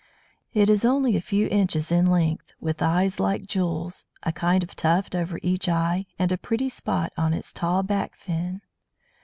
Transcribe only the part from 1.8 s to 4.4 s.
in length, with eyes like jewels, a